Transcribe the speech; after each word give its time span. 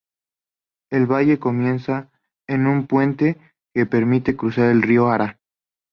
El 0.89 1.05
valle 1.05 1.37
comienza 1.37 2.09
en 2.47 2.65
un 2.65 2.87
puente 2.87 3.37
que 3.71 3.85
permite 3.85 4.35
cruzar 4.35 4.71
el 4.71 4.81
río 4.81 5.11
Ara. 5.11 5.37